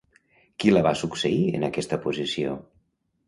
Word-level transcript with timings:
Qui 0.61 0.71
la 0.71 0.81
va 0.87 0.93
succeir 1.01 1.37
en 1.59 1.67
aquesta 1.69 1.99
posició? 2.07 2.57